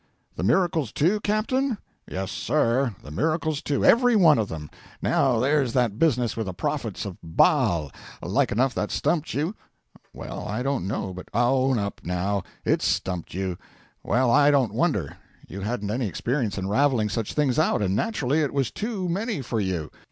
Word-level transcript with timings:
'The 0.35 0.41
miracles, 0.41 0.91
too, 0.91 1.19
captain?' 1.19 1.77
'Yes, 2.09 2.31
sir! 2.31 2.95
the 3.03 3.11
miracles, 3.11 3.61
too. 3.61 3.85
Every 3.85 4.15
one 4.15 4.39
of 4.39 4.49
them. 4.49 4.67
Now, 4.99 5.39
there's 5.39 5.73
that 5.73 5.99
business 5.99 6.35
with 6.35 6.47
the 6.47 6.55
prophets 6.55 7.05
of 7.05 7.17
Baal; 7.21 7.91
like 8.19 8.51
enough 8.51 8.73
that 8.73 8.89
stumped 8.89 9.35
you?' 9.35 9.53
'Well, 10.11 10.47
I 10.47 10.63
don't 10.63 10.87
know 10.87 11.13
but' 11.13 11.29
'Own 11.35 11.77
up, 11.77 12.01
now; 12.03 12.41
it 12.65 12.81
stumped 12.81 13.35
you. 13.35 13.59
Well, 14.03 14.31
I 14.31 14.49
don't 14.49 14.73
wonder. 14.73 15.17
You 15.47 15.61
hadn't 15.61 15.91
any 15.91 16.07
experience 16.07 16.57
in 16.57 16.67
ravelling 16.67 17.09
such 17.09 17.35
things 17.35 17.59
out, 17.59 17.83
and 17.83 17.95
naturally 17.95 18.41
it 18.41 18.55
was 18.55 18.71
too 18.71 19.07
many 19.07 19.43
for 19.43 19.59
you. 19.59 19.91